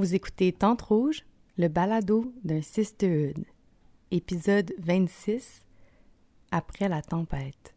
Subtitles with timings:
[0.00, 1.26] Vous écoutez Tente Rouge,
[1.58, 3.44] le balado d'un cystéoïde,
[4.10, 5.66] épisode 26,
[6.50, 7.74] Après la tempête.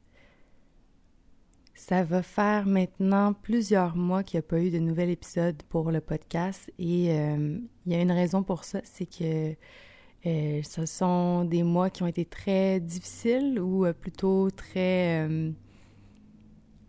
[1.76, 5.92] Ça va faire maintenant plusieurs mois qu'il n'y a pas eu de nouvel épisode pour
[5.92, 9.54] le podcast et euh, il y a une raison pour ça, c'est que
[10.26, 15.28] euh, ce sont des mois qui ont été très difficiles ou euh, plutôt très...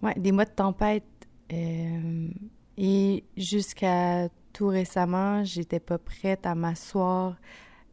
[0.01, 1.03] ouais, des mois de tempête.
[1.51, 7.35] et jusqu'à tout récemment, j'étais pas prête à m'asseoir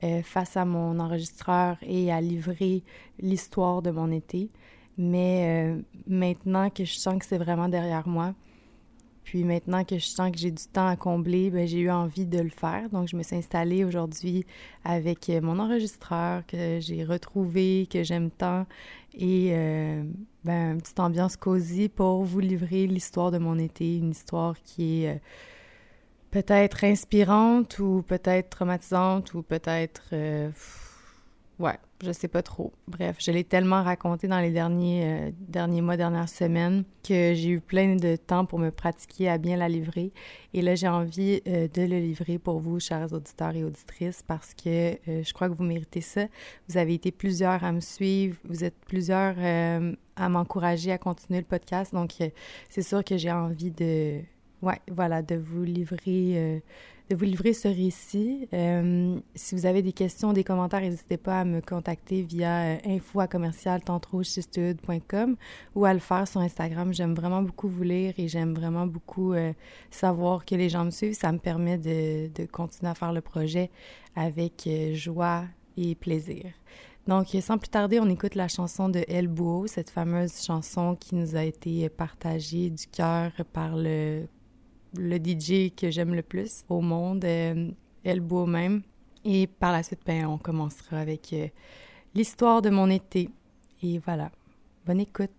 [0.04, 2.84] euh, face à mon enregistreur et à livrer
[3.20, 4.50] l'histoire de mon été.
[4.98, 8.36] Mais euh, maintenant que je sens que c'est vraiment derrière moi,
[9.24, 12.28] puis maintenant que je sens que j'ai du temps à combler, ben, j'ai eu envie
[12.28, 12.90] de le faire.
[12.90, 14.46] Donc, je me suis installée aujourd'hui
[14.84, 18.68] avec euh, mon enregistreur que j'ai retrouvé, que j'aime tant,
[19.16, 19.52] et
[20.46, 25.04] ben, une petite ambiance cosy pour vous livrer l'histoire de mon été, une histoire qui
[25.04, 25.22] est
[26.32, 30.04] peut-être inspirante ou peut-être traumatisante ou peut-être...
[30.14, 30.50] Euh,
[31.60, 32.72] ouais, je sais pas trop.
[32.88, 37.50] Bref, je l'ai tellement raconté dans les derniers, euh, derniers mois, dernières semaines que j'ai
[37.50, 40.14] eu plein de temps pour me pratiquer à bien la livrer.
[40.54, 44.54] Et là, j'ai envie euh, de le livrer pour vous, chers auditeurs et auditrices, parce
[44.54, 46.28] que je crois que vous méritez ça.
[46.70, 49.36] Vous avez été plusieurs à me suivre, vous êtes plusieurs
[50.16, 51.94] à m'encourager à continuer le podcast.
[51.94, 52.14] Donc,
[52.70, 54.22] c'est sûr que j'ai envie de
[54.62, 56.60] oui, voilà, de vous livrer, euh,
[57.10, 58.48] de vous livrer ce récit.
[58.54, 62.78] Euh, si vous avez des questions, des commentaires, n'hésitez pas à me contacter via euh,
[62.86, 63.22] info
[65.76, 66.94] ou à le faire sur Instagram.
[66.94, 69.34] J'aime vraiment beaucoup vous lire et j'aime vraiment beaucoup
[69.90, 71.14] savoir que les gens me suivent.
[71.14, 73.72] Ça me permet de, de continuer à faire le projet
[74.16, 75.46] avec joie
[75.76, 76.46] et plaisir.
[77.08, 79.28] Donc, sans plus tarder, on écoute la chanson de El
[79.66, 84.28] cette fameuse chanson qui nous a été partagée du cœur par le
[84.96, 87.70] le DJ que j'aime le plus au monde, euh,
[88.04, 88.82] Elle Beau même.
[89.24, 91.48] Et par la suite, ben, on commencera avec euh,
[92.16, 93.30] l'histoire de mon été.
[93.84, 94.32] Et voilà.
[94.86, 95.32] Bonne écoute.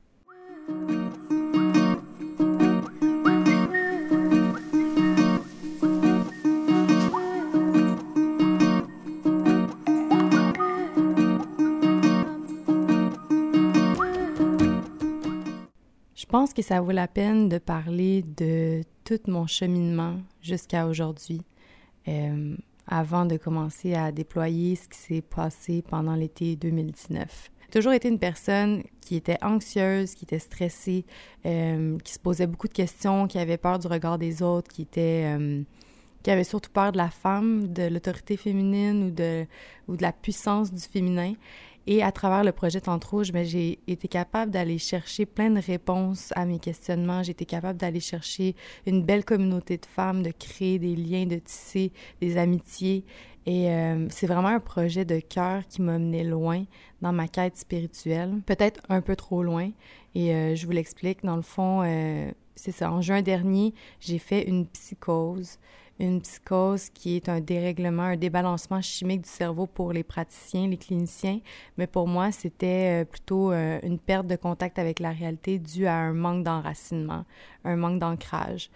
[16.42, 21.41] Pense que ça vaut la peine de parler de tout mon cheminement jusqu'à aujourd'hui,
[22.08, 22.56] euh,
[22.88, 27.48] avant de commencer à déployer ce qui s'est passé pendant l'été 2019.
[27.60, 31.04] J'ai toujours été une personne qui était anxieuse, qui était stressée,
[31.47, 34.82] euh, qui se posait beaucoup de questions, qui avait peur du regard des autres, qui
[34.82, 35.38] était...
[35.38, 35.62] Euh,
[36.24, 39.44] qui avait surtout peur de la femme, de l'autorité féminine ou de,
[39.88, 41.34] ou de la puissance du féminin.
[41.87, 46.32] Et à travers le projet Tente Rouge, j'ai été capable d'aller chercher plein de réponses
[46.37, 47.22] à mes questionnements.
[47.22, 48.54] J'ai été capable d'aller chercher
[48.87, 53.04] une belle communauté de femmes, de créer des liens, de tisser des amitiés.
[53.47, 56.65] Et euh, c'est vraiment un projet de cœur qui m'a mené loin
[57.00, 59.71] dans ma quête spirituelle, peut-être un peu trop loin.
[60.15, 62.92] Et euh, je vous l'explique, dans le fond, euh, c'est ça.
[62.92, 65.59] En juin dernier, j'ai fait une psychose
[65.98, 70.76] une psychose qui est un dérèglement, un débalancement chimique du cerveau pour les praticiens, les
[70.76, 71.41] cliniciens,
[71.76, 75.86] mais pour moi, c'était euh, plutôt euh, une perte de contact avec la réalité due
[75.86, 77.25] à un manque d'enracinement,
[77.64, 78.70] un manque d'ancrage.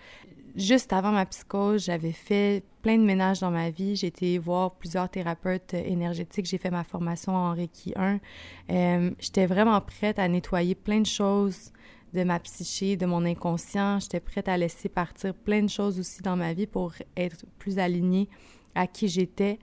[0.57, 3.95] Juste avant ma psychose, j'avais fait plein de ménages dans ma vie.
[3.95, 6.47] J'ai été voir plusieurs thérapeutes énergétiques.
[6.47, 8.19] J'ai fait ma formation en Reiki 1.
[8.71, 11.73] Euh, J'étais vraiment prête à nettoyer plein de choses
[12.15, 14.01] de ma psyché, de mon inconscient.
[14.01, 17.79] J'étais prête à laisser partir plein de choses aussi dans ma vie pour être plus
[17.79, 18.29] alignée
[18.75, 19.59] à qui j'étais.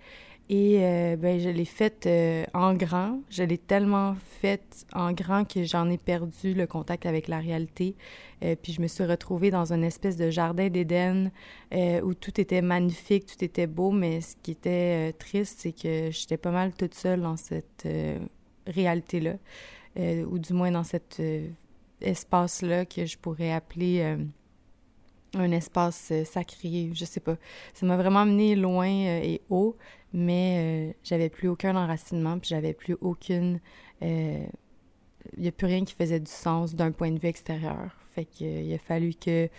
[0.50, 3.22] Et euh, ben, je l'ai faite euh, en grand.
[3.30, 7.96] Je l'ai tellement faite en grand que j'en ai perdu le contact avec la réalité.
[8.44, 11.32] Euh, puis je me suis retrouvée dans une espèce de jardin d'Éden
[12.04, 16.38] où tout était magnifique, tout était beau, mais ce qui était triste, c'est que j'étais
[16.38, 17.88] pas mal toute seule dans cette
[18.68, 19.38] réalité-là,
[19.98, 21.20] ou du moins dans cette
[22.04, 24.18] espace-là que je pourrais appeler euh,
[25.36, 27.38] un espace euh, sacré, je sais pas.
[27.74, 29.76] Ça m'a vraiment amené loin euh, et haut,
[30.14, 33.60] mais j'avais plus aucun enracinement, puis j'avais plus aucune...
[34.02, 37.96] Il n'y a plus rien qui faisait du sens d'un point de vue extérieur.
[38.14, 39.50] Fait qu'il a fallu que...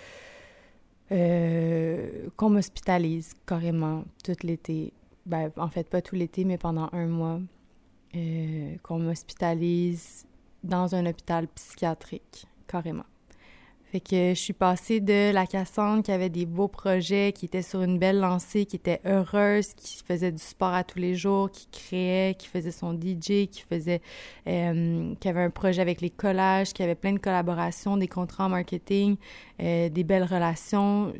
[2.37, 4.93] qu'on m'hospitalise carrément tout l'été.
[5.27, 7.41] Ben, en fait, pas tout l'été, mais pendant un mois.
[8.83, 10.27] qu'on m'hospitalise
[10.65, 13.05] dans un hôpital psychiatrique, carrément.
[13.95, 17.63] Fait que je suis passée de la Cassandre qui avait des beaux projets, qui était
[17.63, 21.49] sur une belle lancée, qui était heureuse, qui faisait du sport à tous les jours,
[21.49, 24.03] qui créait, qui faisait son DJ, qui faisait,
[24.49, 28.47] euh, qui avait un projet avec les collages, qui avait plein de collaborations, des contrats
[28.47, 29.17] en marketing,
[29.63, 31.13] euh, des belles relations,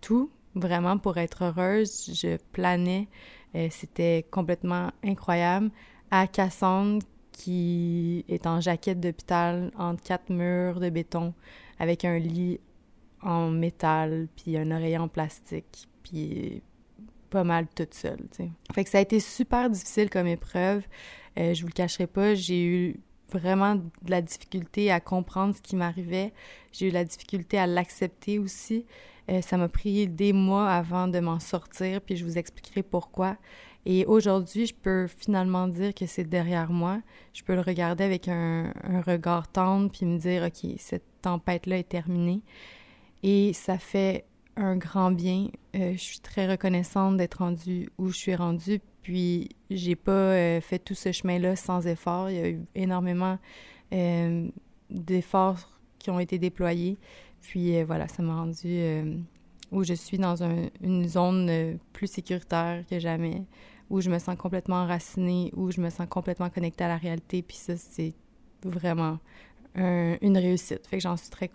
[0.00, 0.30] tout.
[0.54, 2.12] vraiment pour être heureuse.
[2.14, 3.08] Je planais.
[3.56, 5.70] Euh, c'était complètement incroyable.
[6.12, 7.04] À Cassandre,
[7.34, 11.34] qui est en jaquette d'hôpital entre quatre murs de béton
[11.78, 12.60] avec un lit
[13.22, 16.62] en métal, puis un oreiller en plastique, puis
[17.30, 18.20] pas mal toute seule.
[18.72, 20.84] Fait que ça a été super difficile comme épreuve.
[21.38, 22.96] Euh, je vous le cacherai pas, j'ai eu
[23.32, 26.32] vraiment de la difficulté à comprendre ce qui m'arrivait.
[26.72, 28.86] J'ai eu la difficulté à l'accepter aussi.
[29.30, 33.36] Euh, ça m'a pris des mois avant de m'en sortir, puis je vous expliquerai pourquoi.
[33.86, 37.00] Et aujourd'hui, je peux finalement dire que c'est derrière moi.
[37.32, 38.72] Je peux le regarder avec un,
[39.06, 42.42] regard tendre, puis me dire, OK, cette tempête-là est terminée.
[43.22, 45.48] Et ça fait un grand bien.
[45.74, 50.60] Euh, je suis très reconnaissante d'être rendue où je suis rendue, puis j'ai pas euh,
[50.62, 52.30] fait tout ce chemin-là sans effort.
[52.30, 53.38] Il y a eu énormément
[53.92, 54.48] euh,
[54.88, 56.96] d'efforts qui ont été déployés.
[57.42, 58.82] Puis euh, voilà, ça m'a rendu
[59.70, 60.42] où je suis dans
[60.80, 63.42] une zone plus sécuritaire que jamais,
[63.90, 67.42] où je me sens complètement enracinée, où je me sens complètement connectée à la réalité.
[67.42, 68.14] Puis ça, c'est
[68.62, 69.18] vraiment
[69.74, 70.86] une réussite.
[70.86, 71.50] Fait que j'en suis très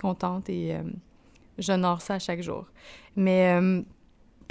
[0.00, 0.76] contente et
[1.58, 2.66] j'honore ça chaque jour.
[3.14, 3.84] Mais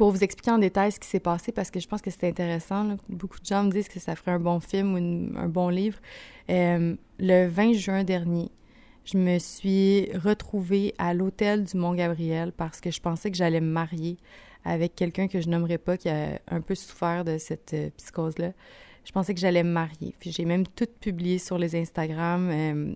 [0.02, 2.28] pour vous expliquer en détail ce qui s'est passé, parce que je pense que c'est
[2.28, 5.70] intéressant, beaucoup de gens me disent que ça ferait un bon film ou un bon
[5.70, 6.00] livre.
[6.50, 8.50] Euh, le 20 juin dernier,
[9.06, 13.72] je me suis retrouvée à l'hôtel du Mont-Gabriel parce que je pensais que j'allais me
[13.72, 14.18] marier
[14.66, 18.54] avec quelqu'un que je nommerai pas, qui a un peu souffert de cette euh, psychose-là.
[19.06, 20.16] Je pensais que j'allais me marier.
[20.20, 22.50] Puis j'ai même tout publié sur les Instagram.
[22.50, 22.96] Euh,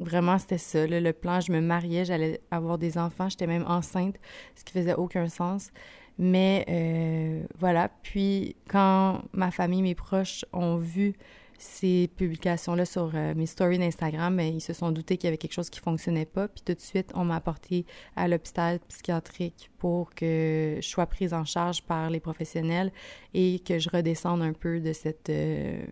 [0.00, 0.84] vraiment, c'était ça.
[0.84, 4.16] le plan, je me mariais, j'allais avoir des enfants, j'étais même enceinte,
[4.56, 5.70] ce qui faisait aucun sens.
[6.18, 11.14] Mais euh, voilà, puis quand ma famille, mes proches ont vu
[11.60, 15.36] ces publications-là sur euh, mes stories d'Instagram, ben, ils se sont doutés qu'il y avait
[15.36, 16.48] quelque chose qui fonctionnait pas.
[16.48, 17.84] Puis tout de suite, on m'a apporté
[18.16, 22.90] à l'hôpital psychiatrique pour que je sois prise en charge par les professionnels
[23.34, 25.28] et que je redescende un peu de cette...
[25.28, 25.84] Euh,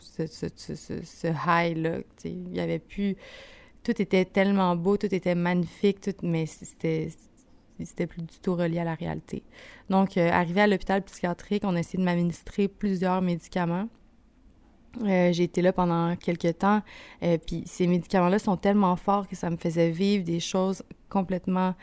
[0.00, 1.98] ce, ce, high-là.
[2.24, 3.16] Il y avait plus...
[3.82, 7.08] Tout était tellement beau, tout était magnifique, tout, mais c'était
[7.84, 9.42] c'était plus du tout relié à la réalité.
[9.90, 13.88] Donc, euh, arrivé à l'hôpital psychiatrique, on a essayé de m'administrer plusieurs médicaments.
[15.02, 16.82] Euh, j'ai été là pendant quelques temps,
[17.22, 21.74] euh, puis ces médicaments-là sont tellement forts que ça me faisait vivre des choses complètement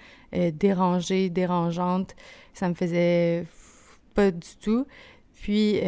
[0.54, 2.16] dérangées, dérangeantes.
[2.54, 3.46] Ça me faisait
[4.16, 4.88] pas du tout.
[5.36, 5.80] Puis,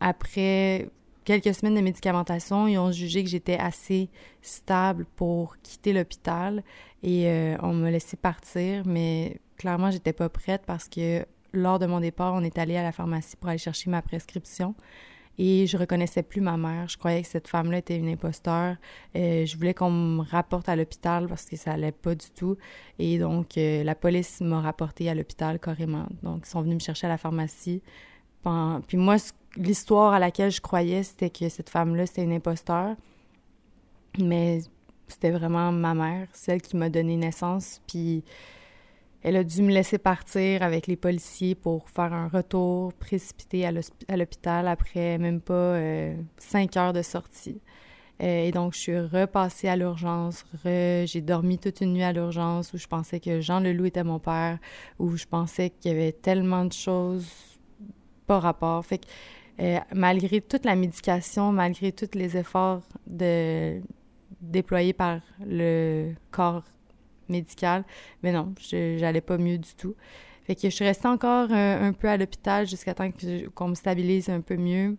[0.00, 0.88] après
[1.24, 4.08] quelques semaines de médicamentation, ils ont jugé que j'étais assez
[4.40, 6.62] stable pour quitter l'hôpital
[7.02, 11.86] et euh, on m'a laissé partir, mais clairement, j'étais pas prête parce que lors de
[11.86, 14.74] mon départ, on est allé à la pharmacie pour aller chercher ma prescription
[15.38, 16.88] et je reconnaissais plus ma mère.
[16.88, 18.76] Je croyais que cette femme-là était une imposteur.
[19.16, 22.56] Euh, je voulais qu'on me rapporte à l'hôpital parce que ça allait pas du tout.
[22.98, 26.06] Et donc, euh, la police m'a rapporté à l'hôpital carrément.
[26.22, 27.82] Donc, ils sont venus me chercher à la pharmacie.
[28.86, 29.16] Puis moi,
[29.56, 32.96] l'histoire à laquelle je croyais, c'était que cette femme-là, c'était une imposteur.
[34.18, 34.60] Mais
[35.08, 37.80] c'était vraiment ma mère, celle qui m'a donné naissance.
[37.86, 38.24] Puis
[39.22, 44.16] elle a dû me laisser partir avec les policiers pour faire un retour précipité à
[44.16, 47.60] l'hôpital après même pas euh, cinq heures de sortie.
[48.22, 50.44] Euh, et donc, je suis repassée à l'urgence.
[50.64, 54.18] J'ai dormi toute une nuit à l'urgence où je pensais que Jean Leloup était mon
[54.18, 54.58] père,
[54.98, 57.26] où je pensais qu'il y avait tellement de choses
[58.26, 58.84] pas rapport.
[58.84, 59.06] Fait que
[59.60, 62.82] euh, malgré toute la médication, malgré tous les efforts
[64.40, 66.64] déployés par le corps
[67.28, 67.84] médical,
[68.22, 69.94] mais non, j'allais pas mieux du tout.
[70.44, 73.08] Fait que je suis restée encore un, peu à l'hôpital jusqu'à temps
[73.54, 74.96] qu'on me stabilise un peu mieux.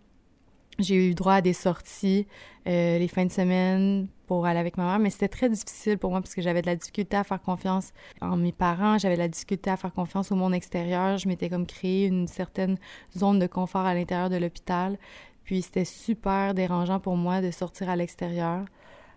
[0.80, 2.26] J'ai eu droit à des sorties
[2.68, 6.10] euh, les fins de semaine pour aller avec ma mère, mais c'était très difficile pour
[6.10, 9.20] moi parce que j'avais de la difficulté à faire confiance en mes parents, j'avais de
[9.20, 11.18] la difficulté à faire confiance au monde extérieur.
[11.18, 12.78] Je m'étais comme créé une certaine
[13.16, 14.98] zone de confort à l'intérieur de l'hôpital.
[15.44, 18.66] Puis c'était super dérangeant pour moi de sortir à l'extérieur.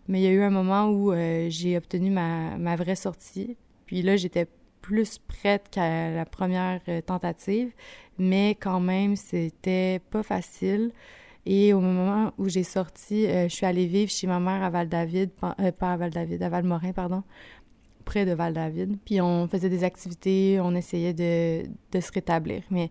[0.09, 3.57] Mais il y a eu un moment où euh, j'ai obtenu ma, ma, vraie sortie.
[3.87, 4.47] Puis là, j'étais
[4.83, 7.73] plus prête qu'à la première euh, tentative,
[8.19, 10.93] mais quand même, c'était pas facile.
[11.47, 14.71] Et au moment où j'ai sorti, euh, je suis allée vivre chez ma mère à
[14.71, 17.23] Val-David, pas à Val-David, à Val-Morin, pardon,
[18.05, 18.99] près de Val-David.
[19.05, 22.63] Puis on faisait des activités, on essayait de, se rétablir.
[22.71, 22.91] Mais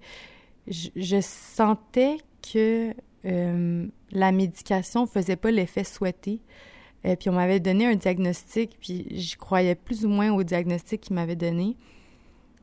[0.67, 2.93] je, sentais que
[3.24, 6.39] la médication faisait pas l'effet souhaité.
[7.05, 11.01] Euh, puis on m'avait donné un diagnostic, puis je croyais plus ou moins au diagnostic
[11.01, 11.77] qu'il m'avait donné.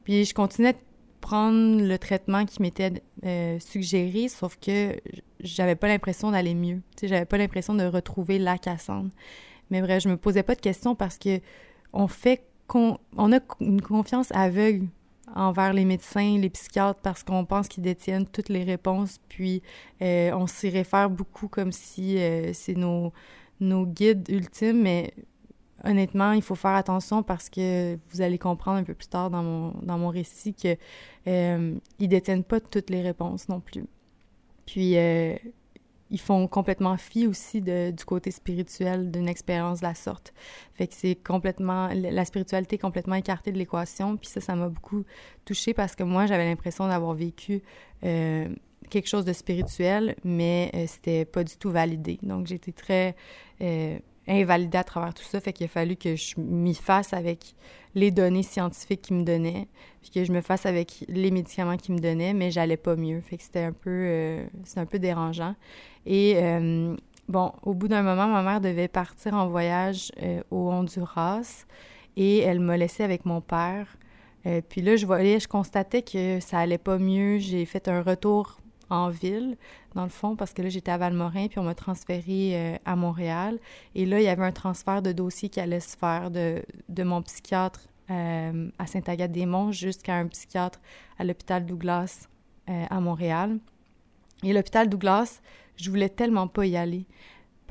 [0.04, 0.74] Puis je continuais
[1.22, 5.00] prendre le traitement qui m'était euh, suggéré, sauf que
[5.40, 6.82] j'avais pas l'impression d'aller mieux.
[7.02, 9.08] J'avais pas l'impression de retrouver la Cassandre.
[9.70, 11.40] Mais vrai, je me posais pas de questions parce que
[11.94, 14.86] on fait on a une confiance aveugle
[15.34, 19.62] envers les médecins, les psychiatres, parce qu'on pense qu'ils détiennent toutes les réponses, puis
[20.02, 23.12] euh, on s'y réfère beaucoup comme si euh, c'est nos,
[23.60, 25.12] nos guides ultimes, mais
[25.84, 29.42] honnêtement, il faut faire attention parce que vous allez comprendre un peu plus tard dans
[29.42, 30.78] mon, dans mon récit qu'ils
[31.26, 33.84] euh, ils détiennent pas toutes les réponses non plus.
[34.66, 35.34] Puis, euh,
[36.12, 40.34] ils font complètement fi aussi du côté spirituel d'une expérience de la sorte.
[40.74, 44.18] Fait que c'est complètement, la spiritualité est complètement écartée de l'équation.
[44.18, 45.04] Puis ça, ça m'a beaucoup
[45.46, 47.62] touchée parce que moi, j'avais l'impression d'avoir vécu
[48.04, 48.46] euh,
[48.90, 52.18] quelque chose de spirituel, mais euh, c'était pas du tout validé.
[52.22, 53.16] Donc, j'étais très
[54.28, 55.40] invalidée à travers tout ça.
[55.40, 57.54] Fait qu'il a fallu que je m'y fasse avec
[57.94, 59.68] les données scientifiques qu'ils me donnaient,
[60.00, 63.20] puis que je me fasse avec les médicaments qu'ils me donnaient, mais j'allais pas mieux.
[63.20, 64.44] Fait que c'était un peu, euh,
[64.76, 65.54] un peu dérangeant.
[66.06, 66.96] Et euh,
[67.28, 71.66] bon, au bout d'un moment, ma mère devait partir en voyage euh, au Honduras
[72.16, 73.96] et elle m'a laissé avec mon père.
[74.68, 77.38] puis là, je voyais, je constatais que ça allait pas mieux.
[77.38, 78.58] J'ai fait un retour
[78.92, 79.56] en ville,
[79.94, 83.58] dans le fond, parce que là, j'étais à Valmorin, puis on m'a transféré à Montréal.
[83.94, 87.02] Et là, il y avait un transfert de dossier qui allait se faire de, de
[87.02, 90.80] mon psychiatre à Saint-Agathe-des-Monts jusqu'à un psychiatre
[91.18, 92.28] à l'hôpital Douglas
[92.66, 93.58] à Montréal.
[94.42, 95.40] Et l'hôpital Douglas,
[95.76, 97.06] je voulais tellement pas y aller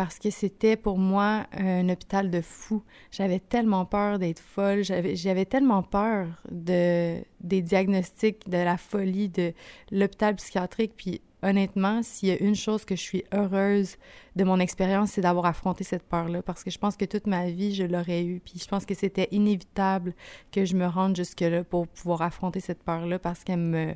[0.02, 2.82] parce que c'était pour moi un hôpital de fou.
[3.12, 9.54] J'avais tellement peur d'être folle, j'avais tellement peur de, des diagnostics, de la folie de
[9.92, 10.94] l'hôpital psychiatrique.
[10.98, 13.98] Puis honnêtement, s'il y a une chose que je suis heureuse
[14.36, 17.52] de mon expérience, c'est d'avoir affronté cette peur-là, parce que je pense que toute ma
[17.52, 18.40] vie, je l'aurais eu.
[18.44, 20.16] Puis je pense que c'était inévitable
[20.52, 23.94] que je me rende jusque-là pour pouvoir affronter cette peur-là, parce me...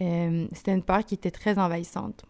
[0.00, 2.24] Euh, c'était une peur qui était très envahissante.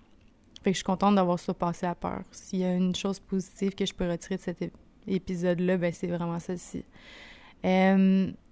[0.62, 2.22] Fait je suis contente d'avoir surpassé la peur.
[2.30, 4.72] S'il y a une chose positive que je peux retirer de cet
[5.06, 6.84] épisode-là, ben c'est vraiment celle-ci.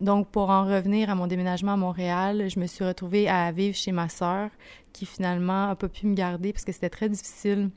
[0.00, 3.76] Donc, pour en revenir à mon déménagement à Montréal, je me suis retrouvée à vivre
[3.76, 4.50] chez ma sœur,
[4.92, 7.70] qui finalement n'a pas pu me garder parce que c'était très difficile.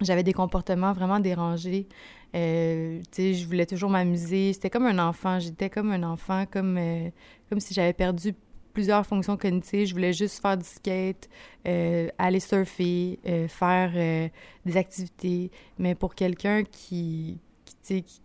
[0.00, 1.86] J'avais des comportements vraiment dérangés.
[2.34, 4.52] Euh, je voulais toujours m'amuser.
[4.52, 5.38] C'était comme un enfant.
[5.38, 7.10] J'étais comme un enfant, comme, euh,
[7.48, 8.34] comme si j'avais perdu
[8.74, 9.86] plusieurs fonctions cognitives.
[9.86, 11.30] Je voulais juste faire du skate,
[11.66, 14.28] euh, aller surfer, euh, faire euh,
[14.66, 15.50] des activités.
[15.78, 17.38] Mais pour quelqu'un qui,
[17.82, 18.20] qui, qui,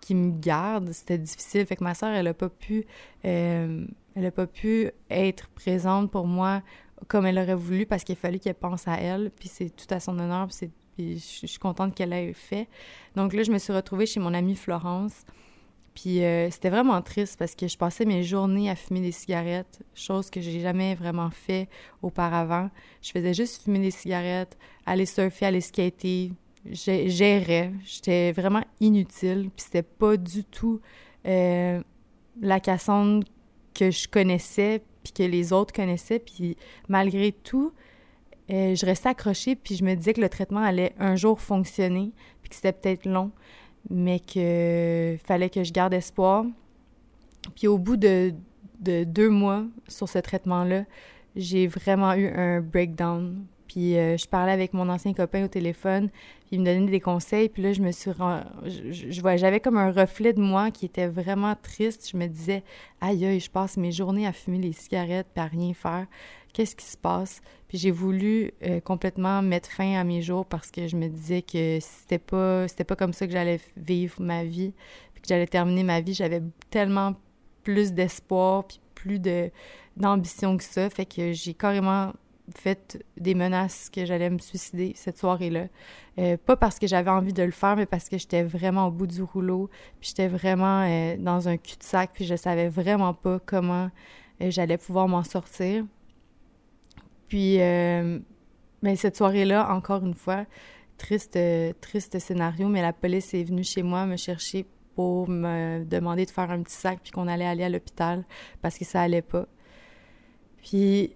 [0.00, 1.66] qui, me garde, c'était difficile.
[1.66, 2.84] Fait que ma soeur, elle a pas pu,
[3.22, 6.62] pas pu être présente pour moi
[7.08, 9.30] comme elle aurait voulu parce qu'il fallait qu'elle pense à elle.
[9.30, 10.48] Puis c'est tout à son honneur.
[10.96, 12.68] Puis je suis contente qu'elle ait fait.
[13.16, 15.24] Donc là, je me suis retrouvée chez mon amie Florence.
[15.96, 19.80] Puis euh, c'était vraiment triste parce que je passais mes journées à fumer des cigarettes,
[19.94, 21.70] chose que j'ai jamais vraiment fait
[22.02, 22.68] auparavant.
[23.00, 26.32] Je faisais juste fumer des cigarettes, aller surfer, aller skater,
[26.70, 27.72] gérais.
[27.86, 29.48] J'étais vraiment inutile.
[29.56, 30.82] Puis c'était pas du tout
[31.26, 31.82] euh,
[32.42, 33.26] la Cassandre
[33.72, 36.18] que je connaissais puis que les autres connaissaient.
[36.18, 36.58] Puis
[36.90, 37.72] malgré tout,
[38.50, 42.12] euh, je restais accrochée puis je me disais que le traitement allait un jour fonctionner
[42.42, 43.32] puis que c'était peut-être long
[43.90, 46.44] mais qu'il fallait que je garde espoir.
[47.54, 48.34] Puis au bout de,
[48.80, 50.84] deux mois sur ce traitement-là,
[51.34, 53.44] j'ai vraiment eu un breakdown.
[53.68, 57.00] Puis euh, je parlais avec mon ancien copain au téléphone, puis il me donnait des
[57.00, 57.48] conseils.
[57.48, 58.10] Puis là, je me suis...
[58.64, 62.08] Je, j'avais comme un reflet de moi qui était vraiment triste.
[62.10, 62.62] Je me disais,
[63.00, 66.06] aïe, aïe, je passe mes journées à fumer les cigarettes puis à rien faire
[66.56, 67.42] qu'est-ce qui se passe?
[67.68, 71.42] Puis j'ai voulu euh, complètement mettre fin à mes jours parce que je me disais
[71.42, 74.72] que c'était pas c'était pas comme ça que j'allais vivre ma vie,
[75.12, 76.14] puis que j'allais terminer ma vie.
[76.14, 77.14] J'avais tellement
[77.62, 79.50] plus d'espoir puis plus de
[79.98, 82.14] d'ambition que ça, fait que j'ai carrément
[82.56, 85.66] fait des menaces que j'allais me suicider cette soirée-là.
[86.18, 88.90] Euh, pas parce que j'avais envie de le faire, mais parce que j'étais vraiment au
[88.90, 89.68] bout du rouleau,
[90.00, 93.90] puis j'étais vraiment euh, dans un cul-de-sac, puis je savais vraiment pas comment
[94.40, 95.84] j'allais pouvoir m'en sortir.
[97.28, 98.18] Puis, euh,
[98.82, 100.46] ben, cette soirée-là, encore une fois,
[100.98, 101.38] triste,
[101.80, 106.30] triste scénario, mais la police est venue chez moi me chercher pour me demander de
[106.30, 108.24] faire un petit sac puis qu'on allait aller à l'hôpital
[108.62, 109.46] parce que ça allait pas.
[110.62, 111.14] Puis,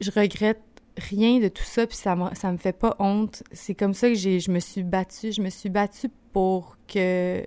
[0.00, 0.60] je regrette
[0.98, 3.42] rien de tout ça, puis ça me, me fait pas honte.
[3.52, 5.32] C'est comme ça que j'ai, je me suis battue.
[5.32, 7.46] Je me suis battue pour que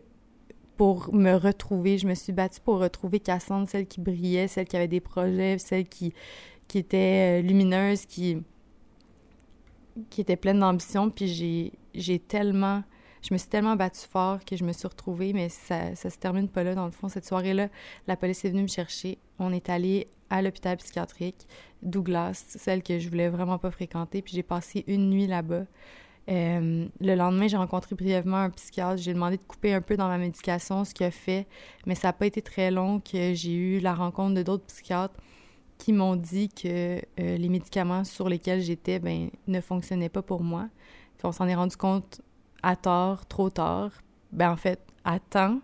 [0.77, 1.97] pour me retrouver.
[1.97, 5.57] Je me suis battue pour retrouver Cassandre, celle qui brillait, celle qui avait des projets,
[5.57, 6.13] celle qui,
[6.71, 8.37] qui était euh, lumineuse, qui,
[10.09, 11.09] qui était pleine d'ambition.
[11.09, 12.81] Puis j'ai, j'ai tellement,
[13.21, 16.17] je me suis tellement battue fort que je me suis retrouvée, mais ça, ça se
[16.17, 16.73] termine pas là.
[16.73, 17.67] Dans le fond, cette soirée-là,
[18.07, 19.17] la police est venue me chercher.
[19.37, 21.45] On est allé à l'hôpital psychiatrique
[21.83, 24.21] Douglas, celle que je voulais vraiment pas fréquenter.
[24.21, 25.65] Puis j'ai passé une nuit là-bas.
[26.29, 29.01] Euh, le lendemain, j'ai rencontré brièvement un psychiatre.
[29.01, 31.47] J'ai demandé de couper un peu dans ma médication, ce qu'il a fait,
[31.85, 35.19] mais ça n'a pas été très long que j'ai eu la rencontre de d'autres psychiatres
[35.81, 40.43] qui m'ont dit que euh, les médicaments sur lesquels j'étais ben, ne fonctionnaient pas pour
[40.43, 40.69] moi.
[41.23, 42.21] on s'en est rendu compte
[42.61, 43.89] à tort, trop tard.
[44.31, 45.59] Ben, en fait, à temps,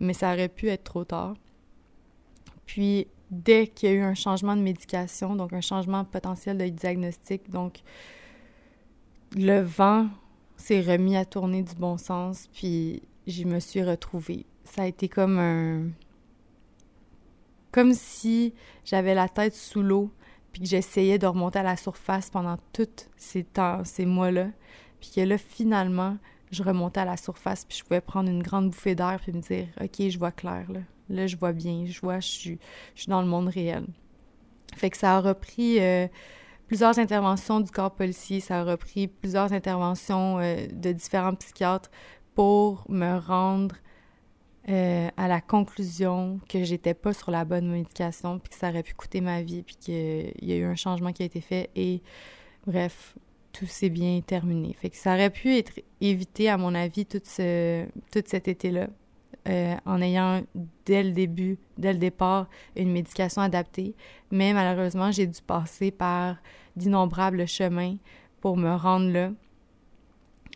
[0.00, 1.34] mais ça aurait pu être trop tard.
[2.66, 6.68] Puis, dès qu'il y a eu un changement de médication, donc un changement potentiel de
[6.68, 7.80] diagnostic, donc
[9.34, 10.08] le vent
[10.58, 14.44] s'est remis à tourner du bon sens, puis je me suis retrouvée.
[14.64, 15.88] Ça a été comme un...
[17.74, 18.54] Comme si
[18.84, 20.12] j'avais la tête sous l'eau,
[20.52, 24.50] puis que j'essayais de remonter à la surface pendant tous ces temps, ces mois-là,
[25.00, 26.16] puis que là, finalement,
[26.52, 29.40] je remontais à la surface, puis je pouvais prendre une grande bouffée d'air, puis me
[29.40, 30.82] dire, OK, je vois clair, là.
[31.08, 32.58] Là, je vois bien, je vois, je suis,
[33.08, 33.86] dans le monde réel.
[34.76, 36.06] Fait que ça a repris euh,
[36.68, 41.90] plusieurs interventions du corps policier, ça a repris plusieurs interventions euh, de différents psychiatres
[42.36, 43.74] pour me rendre
[44.68, 48.82] euh, à la conclusion que j'étais pas sur la bonne médication, puis que ça aurait
[48.82, 51.70] pu coûter ma vie, puis qu'il y a eu un changement qui a été fait.
[51.76, 52.02] Et
[52.66, 53.16] bref,
[53.52, 54.72] tout s'est bien terminé.
[54.74, 58.88] Fait que ça aurait pu être évité, à mon avis, tout, ce, cet été-là,
[59.48, 60.42] euh, en ayant
[60.86, 63.94] dès le début, dès le départ, une médication adaptée.
[64.30, 66.36] Mais malheureusement, j'ai dû passer par
[66.76, 67.96] d'innombrables chemins
[68.40, 69.30] pour me rendre là.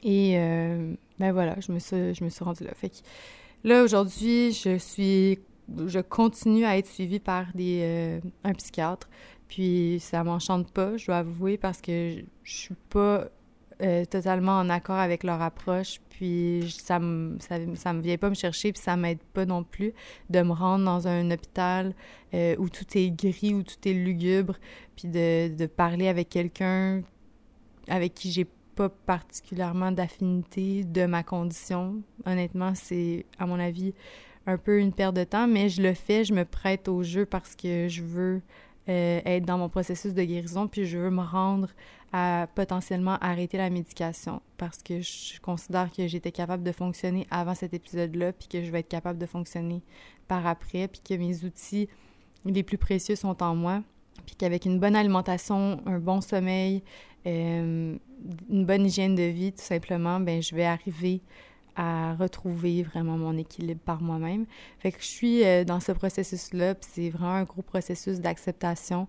[0.02, 2.72] Et euh, ben voilà, je me suis, je me suis rendue là.
[2.74, 2.96] Fait que
[3.64, 5.38] là, aujourd'hui, je suis
[5.86, 9.08] je continue à être suivie par des, euh, un psychiatre.
[9.48, 13.28] Puis ça m'enchante pas, je dois avouer, parce que je suis pas
[13.80, 16.00] euh, totalement en accord avec leur approche.
[16.10, 19.64] Puis ça me, ça, ça, me vient pas me chercher, puis ça m'aide pas non
[19.64, 19.94] plus
[20.30, 21.94] de me rendre dans un hôpital
[22.34, 24.56] euh, où tout est gris, où tout est lugubre,
[24.96, 27.02] puis de, de parler avec quelqu'un
[27.88, 28.46] avec qui j'ai
[28.78, 32.00] pas particulièrement d'affinité de ma condition.
[32.24, 33.92] Honnêtement, c'est, à mon avis,
[34.46, 37.26] un peu une perte de temps, mais je le fais, je me prête au jeu
[37.26, 38.40] parce que je veux
[38.88, 41.70] euh, être dans mon processus de guérison, puis je veux me rendre
[42.12, 47.56] à potentiellement arrêter la médication parce que je considère que j'étais capable de fonctionner avant
[47.56, 49.82] cet épisode-là, puis que je vais être capable de fonctionner
[50.28, 51.88] par après, puis que mes outils
[52.44, 53.82] les plus précieux sont en moi,
[54.26, 56.82] puis qu'avec une bonne alimentation, un bon sommeil,
[57.26, 57.96] euh,
[58.50, 61.20] une bonne hygiène de vie, tout simplement, ben je vais arriver
[61.76, 64.46] à retrouver vraiment mon équilibre par moi-même.
[64.80, 69.06] Fait que je suis euh, dans ce processus-là, puis c'est vraiment un gros processus d'acceptation.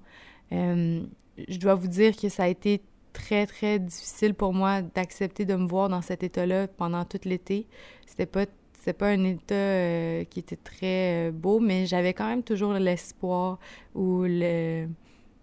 [0.51, 1.01] Euh,
[1.47, 5.55] je dois vous dire que ça a été très, très difficile pour moi d'accepter de
[5.55, 7.67] me voir dans cet état-là pendant tout l'été.
[8.05, 8.45] C'était pas
[8.81, 13.59] c'est pas un état euh, qui était très beau, mais j'avais quand même toujours l'espoir
[13.95, 14.87] ou le,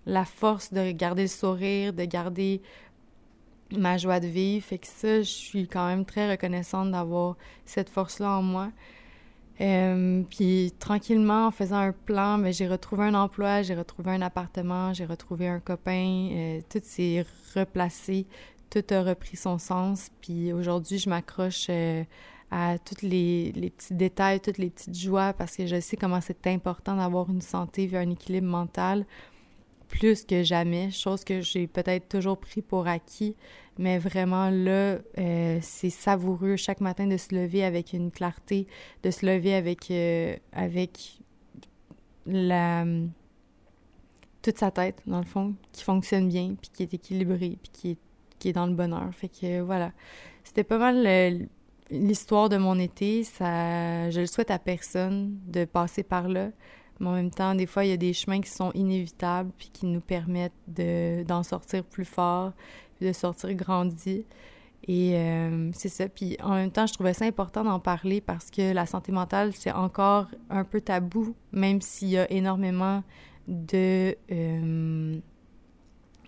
[0.06, 2.62] la force de garder le sourire, de garder
[3.76, 4.64] ma joie de vivre.
[4.64, 8.70] Fait que ça, je suis quand même très reconnaissante d'avoir cette force-là en moi.
[9.60, 14.10] Euh, puis tranquillement, en faisant un plan, mais ben, j'ai retrouvé un emploi, j'ai retrouvé
[14.10, 18.26] un appartement, j'ai retrouvé un copain, euh, tout s'est replacé,
[18.68, 20.10] tout a repris son sens.
[20.20, 22.04] Puis aujourd'hui, je m'accroche euh,
[22.50, 26.20] à tous les, les, petits détails, toutes les petites joies, parce que je sais comment
[26.20, 29.04] c'est important d'avoir une santé et un équilibre mental
[29.88, 33.36] plus que jamais, chose que j'ai peut-être toujours pris pour acquis,
[33.78, 38.66] mais vraiment là, euh, c'est savoureux chaque matin de se lever avec une clarté,
[39.02, 41.20] de se lever avec, euh, avec
[42.26, 42.84] la
[44.42, 47.90] toute sa tête, dans le fond, qui fonctionne bien, puis qui est équilibrée, puis qui
[47.90, 47.98] est,
[48.38, 49.12] qui est dans le bonheur.
[49.12, 49.92] Fait que voilà,
[50.44, 51.48] c'était pas mal
[51.90, 53.24] l'histoire de mon été.
[53.24, 56.50] Ça, je le souhaite à personne de passer par là.
[56.98, 59.70] Mais en même temps, des fois, il y a des chemins qui sont inévitables puis
[59.72, 62.52] qui nous permettent de, d'en sortir plus fort,
[63.00, 64.24] de sortir grandi.
[64.88, 66.08] Et euh, c'est ça.
[66.08, 69.52] Puis en même temps, je trouvais ça important d'en parler parce que la santé mentale,
[69.52, 73.02] c'est encore un peu tabou, même s'il y a énormément
[73.48, 74.16] de...
[74.30, 75.18] Euh,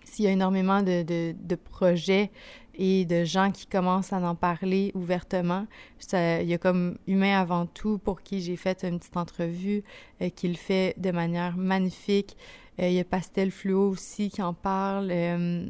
[0.03, 2.31] s'il y a énormément de, de, de projets
[2.79, 5.67] et de gens qui commencent à en parler ouvertement.
[6.13, 9.83] il y a comme Humain avant tout pour qui j'ai fait une petite entrevue
[10.21, 12.37] euh, qui le fait de manière magnifique.
[12.79, 15.67] Euh, il y a Pastel Fluo aussi qui en parle, euh,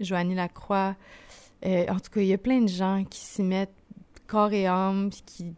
[0.00, 0.96] Joanie Lacroix.
[1.64, 3.74] en tout cas, il y a plein de gens qui s'y mettent
[4.26, 5.54] corps et âme, qui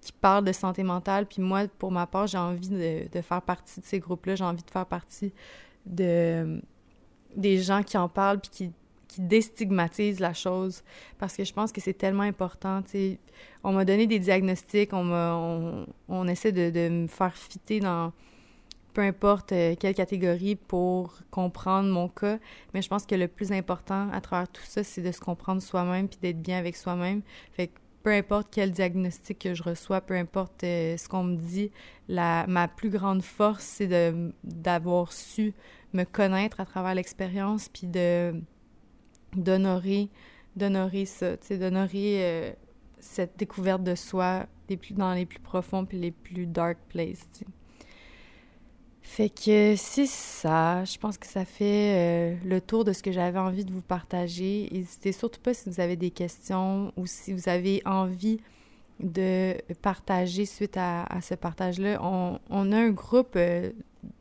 [0.00, 1.26] qui parlent de santé mentale.
[1.26, 4.34] Puis moi, pour ma part, j'ai envie de, de, faire partie de ces groupes-là.
[4.34, 5.30] J'ai envie de faire partie
[5.84, 6.62] de,
[7.36, 8.72] des gens qui en parlent puis qui
[9.10, 10.84] qui déstigmatise la chose
[11.18, 12.82] parce que je pense que c'est tellement important.
[13.64, 18.12] On m'a donné des diagnostics, on, on, on, essaie de, me faire fitter dans
[18.94, 22.38] peu importe euh, quelle catégorie pour comprendre mon cas,
[22.74, 25.62] mais je pense que le plus important à travers tout ça, c'est de se comprendre
[25.62, 27.22] soi-même puis d'être bien avec soi-même.
[28.02, 31.70] Peu importe quel diagnostic que je reçois, peu importe euh, ce qu'on me dit,
[32.08, 35.52] la, ma plus grande force, c'est d'avoir su
[35.92, 38.34] me connaître à travers l'expérience, puis de
[39.34, 40.10] d'honorer
[40.56, 42.52] d'honorer ça, d'honorer euh,
[42.98, 47.26] cette découverte de soi des plus, dans les plus profonds puis les plus dark places.
[49.02, 50.84] Fait que c'est ça.
[50.84, 53.82] Je pense que ça fait euh, le tour de ce que j'avais envie de vous
[53.82, 54.68] partager.
[54.70, 58.38] N'hésitez surtout pas si vous avez des questions ou si vous avez envie
[59.00, 61.98] de partager suite à, ce partage-là.
[62.02, 63.70] On, a un groupe euh,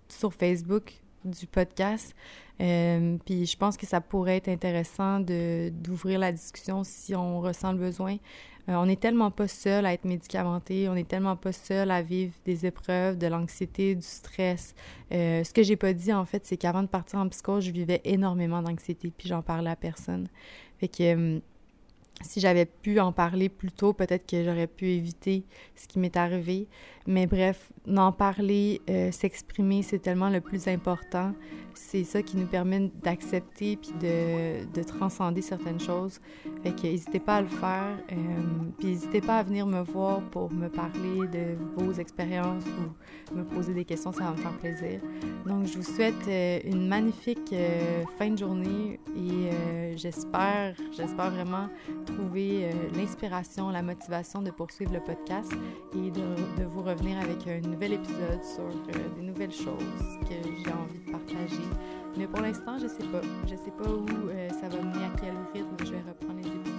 [0.08, 0.94] sur Facebook
[1.26, 2.16] du podcast.
[2.62, 7.72] Euh, puis je pense que ça pourrait être intéressant d'ouvrir la discussion si on ressent
[7.72, 8.18] le besoin.
[8.68, 12.02] Euh, on n'est tellement pas seul à être médicamenté, on n'est tellement pas seul à
[12.02, 14.76] vivre des épreuves, de l'anxiété, du stress.
[15.12, 17.72] Euh, ce que j'ai pas dit, en fait, c'est qu'avant de partir en psychose, je
[17.72, 20.28] vivais énormément d'anxiété, puis j'en parlais à personne.
[20.80, 21.42] Fait que
[22.22, 25.44] si j'avais pu en parler plus tôt, peut-être que j'aurais pu éviter
[25.76, 26.68] ce qui m'est arrivé.
[27.10, 31.34] Mais bref, en parler, euh, s'exprimer, c'est tellement le plus important.
[31.74, 36.20] C'est ça qui nous permet d'accepter puis de, de, transcender certaines choses.
[36.62, 37.98] Fait que n'hésitez pas à le faire.
[38.12, 38.16] Euh,
[38.78, 43.44] puis n'hésitez pas à venir me voir pour me parler de vos expériences ou me
[43.44, 45.00] poser des questions, ça va me faire plaisir.
[45.48, 47.56] Donc, je vous souhaite euh, une magnifique
[48.20, 51.70] fin de journée et j'espère, j'espère vraiment
[52.06, 55.52] trouver l'inspiration, la motivation de poursuivre le podcast
[55.96, 61.00] et de, vous avec un nouvel épisode sur euh, des nouvelles choses que j'ai envie
[61.06, 61.64] de partager.
[62.18, 63.22] Mais pour l'instant, je sais pas.
[63.46, 66.48] Je sais pas où euh, ça va mener, à quel rythme je vais reprendre les
[66.48, 66.79] épisodes.